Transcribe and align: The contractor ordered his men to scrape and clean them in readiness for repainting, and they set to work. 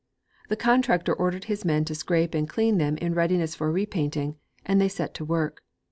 The 0.49 0.55
contractor 0.55 1.13
ordered 1.13 1.43
his 1.43 1.63
men 1.63 1.85
to 1.85 1.93
scrape 1.93 2.33
and 2.33 2.49
clean 2.49 2.79
them 2.79 2.97
in 2.97 3.13
readiness 3.13 3.53
for 3.53 3.71
repainting, 3.71 4.35
and 4.65 4.81
they 4.81 4.89
set 4.89 5.13
to 5.13 5.25
work. 5.25 5.61